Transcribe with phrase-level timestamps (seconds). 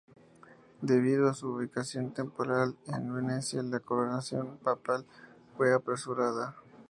[0.81, 5.05] Debido a su ubicación temporal en Venecia, la coronación papal
[5.55, 6.55] fue apresurada.